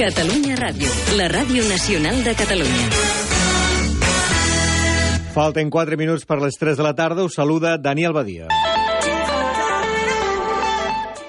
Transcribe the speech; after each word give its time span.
Catalunya 0.00 0.54
Ràdio, 0.56 0.88
la 1.18 1.26
ràdio 1.28 1.60
nacional 1.68 2.22
de 2.24 2.32
Catalunya. 2.32 2.86
Falten 5.34 5.68
4 5.68 5.98
minuts 6.00 6.24
per 6.24 6.40
les 6.40 6.56
3 6.56 6.80
de 6.80 6.86
la 6.86 6.94
tarda. 6.96 7.26
Us 7.28 7.36
saluda 7.36 7.76
Daniel 7.76 8.16
Badia. 8.16 8.48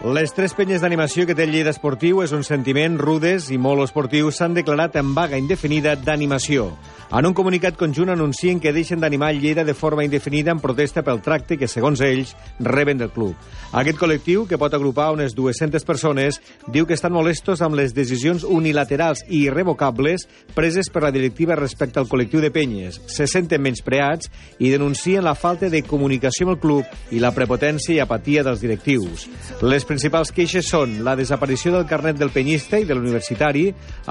Les 0.00 0.32
tres 0.32 0.54
penyes 0.56 0.80
d'animació 0.80 1.26
que 1.28 1.34
té 1.36 1.44
el 1.44 1.50
Lleida 1.52 1.74
Esportiu 1.74 2.22
és 2.24 2.32
un 2.32 2.40
sentiment 2.40 2.94
rudes 2.96 3.50
i 3.52 3.58
molt 3.60 3.84
esportius 3.84 4.38
s'han 4.40 4.54
declarat 4.56 4.94
en 4.96 5.10
vaga 5.12 5.36
indefinida 5.36 5.92
d'animació. 5.92 6.70
En 7.12 7.26
un 7.26 7.34
comunicat 7.34 7.76
conjunt 7.76 8.08
anuncien 8.08 8.60
que 8.62 8.72
deixen 8.72 9.02
d'animar 9.02 9.34
Lleida 9.34 9.64
de 9.66 9.74
forma 9.74 10.04
indefinida 10.06 10.54
en 10.54 10.60
protesta 10.62 11.02
pel 11.02 11.20
tracte 11.20 11.58
que, 11.58 11.68
segons 11.68 12.00
ells, 12.00 12.32
reben 12.60 12.96
del 12.96 13.10
club. 13.10 13.34
Aquest 13.76 13.98
col·lectiu, 14.00 14.46
que 14.48 14.56
pot 14.56 14.72
agrupar 14.72 15.10
unes 15.12 15.34
200 15.36 15.84
persones, 15.84 16.38
diu 16.70 16.86
que 16.86 16.96
estan 16.96 17.12
molestos 17.12 17.60
amb 17.60 17.76
les 17.76 17.92
decisions 17.92 18.46
unilaterals 18.46 19.24
i 19.28 19.42
irrevocables 19.50 20.24
preses 20.54 20.88
per 20.88 21.02
la 21.02 21.12
directiva 21.12 21.58
respecte 21.58 22.00
al 22.00 22.08
col·lectiu 22.08 22.40
de 22.40 22.52
penyes. 22.54 23.02
Se 23.10 23.26
senten 23.28 23.60
menyspreats 23.60 24.30
i 24.60 24.70
denuncien 24.70 25.26
la 25.26 25.34
falta 25.34 25.68
de 25.68 25.82
comunicació 25.82 26.46
amb 26.46 26.56
el 26.56 26.62
club 26.62 27.12
i 27.12 27.20
la 27.20 27.34
prepotència 27.36 27.98
i 27.98 28.00
apatia 28.00 28.46
dels 28.46 28.62
directius. 28.62 29.26
Les 29.60 29.89
principals 29.90 30.30
queixes 30.30 30.68
són 30.70 31.00
la 31.06 31.16
desaparició 31.18 31.72
del 31.74 31.88
carnet 31.90 32.18
del 32.20 32.30
penyista 32.30 32.78
i 32.78 32.86
de 32.86 32.94
l'universitari, 32.94 33.64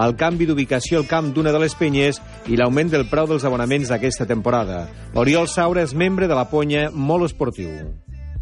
el 0.04 0.16
canvi 0.20 0.50
d'ubicació 0.50 1.00
al 1.00 1.08
camp 1.08 1.32
d'una 1.36 1.54
de 1.56 1.62
les 1.64 1.76
penyes 1.80 2.20
i 2.52 2.60
l'augment 2.60 2.92
del 2.92 3.08
preu 3.08 3.30
dels 3.30 3.48
abonaments 3.48 3.92
d'aquesta 3.94 4.28
temporada. 4.28 4.84
Oriol 5.16 5.48
Saura 5.48 5.86
és 5.88 5.96
membre 5.96 6.28
de 6.28 6.36
la 6.36 6.50
Ponya 6.52 6.90
molt 6.92 7.30
esportiu. 7.30 7.72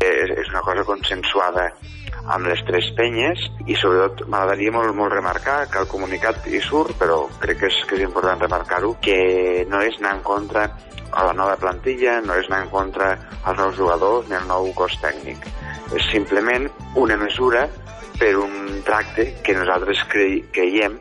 És, 0.02 0.34
és 0.34 0.50
una 0.50 0.64
cosa 0.66 0.86
consensuada 0.88 1.70
amb 2.34 2.50
les 2.50 2.64
tres 2.68 2.90
penyes 2.98 3.46
i 3.68 3.76
sobretot 3.80 4.26
m'agradaria 4.28 4.74
molt, 4.76 4.96
molt 4.96 5.14
remarcar 5.14 5.62
que 5.72 5.80
el 5.80 5.88
comunicat 5.92 6.48
hi 6.52 6.60
surt, 6.64 6.98
però 7.00 7.24
crec 7.40 7.62
que 7.62 7.72
és, 7.72 7.80
que 7.88 7.96
és 8.00 8.04
important 8.08 8.44
remarcar-ho, 8.44 8.96
que 9.02 9.66
no 9.72 9.82
és 9.86 10.00
anar 10.02 10.18
en 10.18 10.26
contra 10.28 10.68
a 11.08 11.24
la 11.24 11.34
nova 11.34 11.56
plantilla, 11.56 12.20
no 12.22 12.36
és 12.36 12.50
anar 12.52 12.66
en 12.66 12.74
contra 12.74 13.14
als 13.44 13.58
nous 13.62 13.80
jugadors 13.80 14.28
ni 14.28 14.36
al 14.36 14.50
nou 14.50 14.74
cos 14.76 15.00
tècnic 15.04 15.48
és 15.96 16.08
simplement 16.12 16.68
una 16.96 17.18
mesura 17.18 17.68
per 18.20 18.34
un 18.40 18.82
tracte 18.86 19.28
que 19.44 19.56
nosaltres 19.56 20.04
cre 20.12 20.28
creiem 20.52 20.98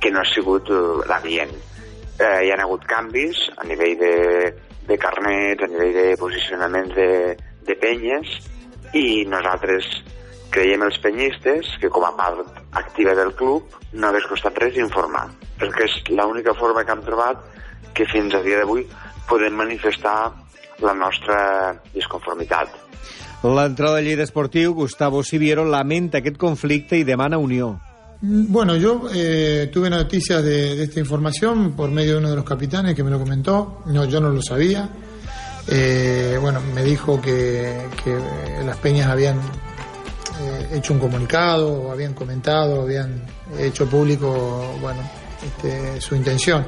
que 0.00 0.10
no 0.10 0.22
ha 0.22 0.28
sigut 0.32 0.70
uh, 0.72 1.02
l'adient. 1.08 1.52
Eh, 2.20 2.46
hi 2.46 2.52
ha 2.52 2.58
hagut 2.62 2.86
canvis 2.88 3.42
a 3.58 3.66
nivell 3.68 3.98
de, 4.00 4.14
de 4.88 4.96
carnets, 5.00 5.64
a 5.64 5.68
nivell 5.68 5.92
de 5.96 6.06
posicionaments 6.20 6.94
de, 6.96 7.36
de 7.68 7.76
penyes, 7.80 8.32
i 8.96 9.26
nosaltres 9.28 9.88
creiem 10.50 10.82
els 10.86 10.98
penyistes 11.02 11.68
que 11.80 11.90
com 11.92 12.04
a 12.04 12.12
part 12.18 12.60
activa 12.78 13.14
del 13.18 13.32
club 13.38 13.70
no 13.92 14.08
hagués 14.10 14.26
costat 14.30 14.58
res 14.58 14.78
informar, 14.78 15.28
perquè 15.58 15.86
és 15.86 15.96
l'única 16.10 16.54
forma 16.58 16.84
que 16.84 16.94
hem 16.94 17.04
trobat 17.06 17.42
que 17.94 18.06
fins 18.10 18.34
a 18.34 18.42
dia 18.42 18.60
d'avui 18.60 18.86
podem 19.28 19.54
manifestar 19.54 20.32
la 20.82 20.94
nostra 20.94 21.74
disconformitat. 21.94 22.72
L'entrada 23.42 23.96
de 23.96 24.02
Lleida 24.04 24.24
Esportiu, 24.26 24.74
Gustavo 24.74 25.22
Siviero, 25.24 25.64
lamenta 25.64 26.20
aquest 26.20 26.36
conflicte 26.36 26.98
i 26.98 27.06
demana 27.08 27.38
unió. 27.38 27.78
Bueno, 28.22 28.76
yo 28.76 29.08
eh, 29.14 29.70
tuve 29.72 29.88
noticias 29.88 30.44
de, 30.44 30.76
de, 30.76 30.84
esta 30.84 31.00
información 31.00 31.72
por 31.72 31.90
medio 31.90 32.12
de 32.12 32.18
uno 32.18 32.30
de 32.30 32.36
los 32.36 32.44
capitanes 32.44 32.94
que 32.94 33.02
me 33.02 33.10
lo 33.10 33.18
comentó. 33.18 33.82
No, 33.86 34.04
yo 34.04 34.20
no 34.20 34.28
lo 34.28 34.42
sabía. 34.42 34.90
Eh, 35.66 36.36
bueno, 36.40 36.60
me 36.74 36.82
dijo 36.82 37.20
que, 37.20 37.88
que 38.04 38.18
las 38.64 38.76
peñas 38.76 39.08
habían 39.08 39.40
eh, 40.40 40.68
hecho 40.72 40.94
un 40.94 41.00
comunicado, 41.00 41.92
habían 41.92 42.14
comentado, 42.14 42.82
habían 42.82 43.22
hecho 43.58 43.86
público, 43.86 44.74
bueno, 44.80 45.00
este, 45.44 46.00
su 46.00 46.16
intención. 46.16 46.66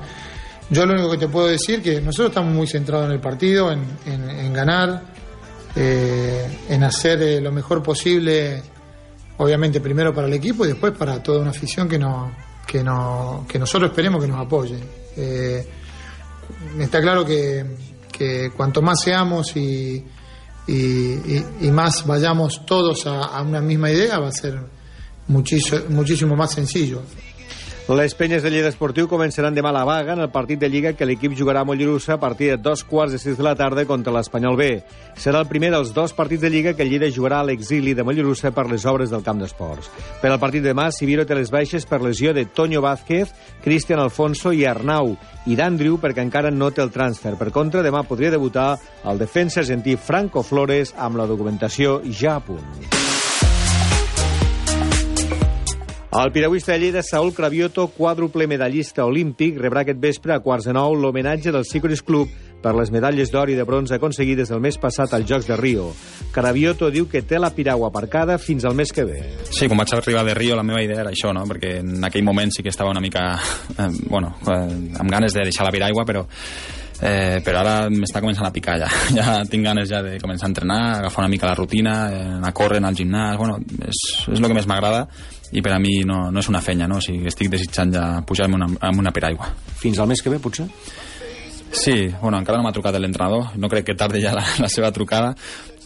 Yo 0.69 0.85
lo 0.85 0.93
único 0.93 1.11
que 1.11 1.19
te 1.19 1.29
puedo 1.29 1.47
decir 1.47 1.83
que 1.83 2.01
nosotros 2.01 2.29
estamos 2.29 2.55
muy 2.55 2.67
centrados 2.67 3.07
en 3.07 3.13
el 3.13 3.21
partido, 3.21 3.73
en, 3.73 4.53
ganar, 4.53 5.03
eh, 5.75 6.47
en 6.69 6.85
hacer 6.85 7.23
eh, 7.23 7.41
lo 7.41 7.51
mejor 7.51 7.83
posible, 7.83 8.63
obviamente 9.39 9.81
primero 9.81 10.15
para 10.15 10.27
el 10.27 10.35
equipo 10.35 10.65
y 10.65 10.69
después 10.69 10.93
para 10.93 11.23
toda 11.23 11.41
una 11.41 11.51
afición 11.51 11.89
que, 11.89 11.99
no, 11.99 12.33
que, 12.67 12.83
no, 12.83 13.47
que 13.49 13.59
nosotros 13.59 13.91
esperemos 13.91 14.23
que 14.23 14.29
nos 14.29 14.41
apoye. 14.41 14.79
Está 16.79 17.01
claro 17.01 17.25
que, 17.25 18.51
cuanto 18.55 18.83
más 18.83 19.01
seamos 19.03 19.57
y, 19.57 20.05
y, 20.67 21.67
y, 21.67 21.71
más 21.73 22.07
vayamos 22.07 22.65
todos 22.65 23.07
a, 23.07 23.25
a, 23.25 23.43
una 23.43 23.61
misma 23.61 23.91
idea, 23.91 24.19
va 24.19 24.29
a 24.29 24.33
ser 24.33 24.61
muchísimo, 25.27 25.81
muchísimo 25.89 26.37
más 26.37 26.53
sencillo. 26.53 27.03
Les 27.89 28.15
penyes 28.15 28.45
de 28.45 28.51
Lleida 28.53 28.71
Esportiu 28.71 29.09
començaran 29.11 29.57
demà 29.57 29.73
la 29.75 29.83
vaga 29.83 30.15
en 30.15 30.21
el 30.23 30.29
partit 30.31 30.61
de 30.61 30.69
Lliga 30.71 30.93
que 30.95 31.07
l'equip 31.07 31.33
jugarà 31.35 31.65
a 31.65 31.67
Mollerussa 31.67 32.15
a 32.15 32.21
partir 32.23 32.53
de 32.53 32.57
dos 32.63 32.85
quarts 32.87 33.11
de 33.13 33.19
sis 33.19 33.35
de 33.37 33.43
la 33.43 33.57
tarda 33.59 33.83
contra 33.91 34.13
l'Espanyol 34.15 34.57
B. 34.57 34.69
Serà 35.19 35.41
el 35.43 35.49
primer 35.51 35.73
dels 35.75 35.91
dos 35.93 36.15
partits 36.15 36.45
de 36.45 36.51
Lliga 36.55 36.77
que 36.79 36.87
Lleida 36.87 37.11
jugarà 37.11 37.41
a 37.43 37.49
l'exili 37.49 37.97
de 37.99 38.07
Mollerussa 38.07 38.55
per 38.55 38.69
les 38.71 38.87
obres 38.87 39.11
del 39.11 39.27
camp 39.27 39.43
d'esports. 39.43 39.91
Per 40.23 40.31
al 40.31 40.39
partit 40.39 40.63
de 40.63 40.71
demà, 40.71 40.93
Sibiro 40.95 41.27
té 41.27 41.35
les 41.35 41.51
baixes 41.51 41.85
per 41.85 42.01
lesió 42.07 42.31
de 42.33 42.47
Toño 42.47 42.81
Vázquez, 42.87 43.35
Cristian 43.67 43.99
Alfonso 43.99 44.55
i 44.55 44.63
Arnau, 44.63 45.17
i 45.51 45.59
d'Andrew 45.59 45.99
perquè 45.99 46.23
encara 46.23 46.55
no 46.55 46.71
té 46.71 46.87
el 46.87 46.95
transfer. 46.95 47.35
Per 47.35 47.51
contra, 47.51 47.83
demà 47.83 48.07
podria 48.07 48.31
debutar 48.31 48.77
el 49.03 49.19
defensa 49.19 49.59
argentí 49.67 49.99
Franco 49.99 50.47
Flores 50.47 50.95
amb 50.97 51.19
la 51.19 51.27
documentació 51.27 51.99
ja 52.07 52.39
a 52.39 52.45
punt. 52.47 53.12
El 56.13 56.31
piragüista 56.31 56.73
de 56.73 56.79
Lleida, 56.79 57.01
Saúl 57.03 57.33
Cravioto, 57.33 57.87
quàdruple 57.89 58.45
medallista 58.45 59.07
olímpic, 59.09 59.57
rebrà 59.57 59.81
aquest 59.81 59.97
vespre 59.97 60.35
a 60.35 60.43
quarts 60.45 60.67
de 60.69 60.75
nou 60.77 60.93
l'homenatge 60.93 61.49
del 61.55 61.65
Cyclist 61.65 62.05
Club 62.05 62.29
per 62.61 62.75
les 62.77 62.93
medalles 62.93 63.33
d'or 63.33 63.49
i 63.49 63.57
de 63.57 63.65
bronze 63.65 63.97
aconseguides 63.97 64.53
el 64.53 64.61
mes 64.61 64.77
passat 64.77 65.15
als 65.17 65.25
Jocs 65.31 65.49
de 65.49 65.57
Rio. 65.57 65.87
Cravioto 66.35 66.91
diu 66.93 67.09
que 67.09 67.25
té 67.25 67.41
la 67.41 67.55
piragua 67.57 67.89
aparcada 67.89 68.37
fins 68.37 68.69
al 68.69 68.77
mes 68.77 68.93
que 68.93 69.07
ve. 69.09 69.23
Sí, 69.49 69.71
quan 69.73 69.81
vaig 69.81 69.97
arribar 69.97 70.27
de 70.29 70.37
Rio 70.37 70.61
la 70.61 70.67
meva 70.69 70.85
idea 70.85 71.01
era 71.01 71.17
això, 71.17 71.33
no? 71.33 71.47
perquè 71.49 71.79
en 71.81 72.05
aquell 72.05 72.29
moment 72.29 72.53
sí 72.53 72.61
que 72.61 72.69
estava 72.69 72.93
una 72.93 73.01
mica 73.01 73.31
eh, 73.79 73.89
bueno, 74.05 74.37
eh, 74.53 74.69
amb 75.01 75.17
ganes 75.17 75.33
de 75.33 75.49
deixar 75.49 75.65
la 75.65 75.73
piragua, 75.73 76.05
però 76.05 76.27
eh, 77.03 77.43
però 77.45 77.61
ara 77.61 77.75
m'està 77.91 78.23
començant 78.23 78.47
a 78.47 78.53
picar 78.55 78.79
ja. 78.81 78.89
ja 79.19 79.37
tinc 79.51 79.67
ganes 79.67 79.91
ja 79.91 80.03
de 80.07 80.17
començar 80.23 80.47
a 80.49 80.53
entrenar, 80.53 80.81
agafar 81.01 81.25
una 81.25 81.33
mica 81.33 81.51
la 81.51 81.59
rutina, 81.59 81.97
eh, 82.09 82.25
anar 82.39 82.53
a 82.53 82.57
córrer, 82.57 82.81
anar 82.81 82.95
al 82.95 82.99
gimnàs, 82.99 83.37
bueno, 83.41 83.59
és, 83.83 84.03
és 84.31 84.39
el 84.39 84.49
que 84.49 84.59
més 84.59 84.71
m'agrada 84.71 85.07
i 85.53 85.61
per 85.61 85.75
a 85.75 85.81
mi 85.83 85.99
no, 86.09 86.31
no 86.33 86.41
és 86.41 86.49
una 86.49 86.63
fenya, 86.65 86.89
no? 86.89 86.97
O 86.97 87.05
sigui, 87.05 87.27
estic 87.29 87.51
desitjant 87.53 87.93
ja 87.93 88.07
pujar 88.27 88.49
amb 88.49 88.57
una, 88.57 88.71
amb 88.89 89.03
una 89.03 89.13
peraigua. 89.13 89.51
Fins 89.83 90.01
al 90.01 90.09
mes 90.09 90.23
que 90.25 90.33
ve, 90.33 90.41
potser? 90.41 90.65
Sí, 91.73 92.13
bueno, 92.21 92.37
encara 92.37 92.59
no 92.59 92.67
m'ha 92.67 92.73
trucat 92.77 92.99
l'entrenador, 93.01 93.55
no 93.57 93.69
crec 93.73 93.87
que 93.89 93.95
tardi 93.97 94.21
ja 94.21 94.35
la, 94.37 94.45
la 94.61 94.69
seva 94.69 94.91
trucada, 94.93 95.33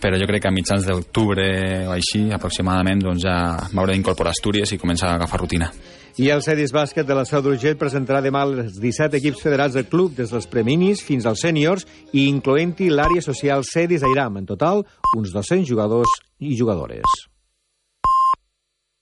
però 0.03 0.19
jo 0.19 0.27
crec 0.27 0.43
que 0.43 0.51
a 0.51 0.55
mitjans 0.55 0.85
d'octubre 0.89 1.47
o 1.87 1.93
així, 1.95 2.27
aproximadament, 2.35 3.05
doncs 3.07 3.23
ja 3.23 3.37
m'hauré 3.73 3.95
d'incorporar 3.95 4.35
a 4.35 4.37
Astúries 4.37 4.75
i 4.75 4.81
començar 4.83 5.13
a 5.13 5.21
agafar 5.21 5.41
rutina. 5.45 5.71
I 6.19 6.31
el 6.33 6.43
Cedis 6.43 6.73
Bàsquet 6.73 7.07
de 7.07 7.15
la 7.15 7.27
Seu 7.29 7.43
d'Urgell 7.45 7.77
presentarà 7.77 8.23
demà 8.25 8.43
els 8.49 8.81
17 8.81 9.21
equips 9.21 9.43
federats 9.45 9.77
del 9.77 9.87
club, 9.87 10.17
des 10.17 10.33
dels 10.33 10.49
preminis 10.51 11.05
fins 11.05 11.29
als 11.29 11.45
sèniors, 11.45 11.87
i 12.17 12.27
incloent-hi 12.33 12.91
l'àrea 12.91 13.23
social 13.23 13.65
Cedis 13.69 14.05
Airam. 14.07 14.41
En 14.41 14.49
total, 14.49 14.83
uns 15.15 15.37
200 15.37 15.69
jugadors 15.69 16.19
i 16.41 16.57
jugadores. 16.57 17.36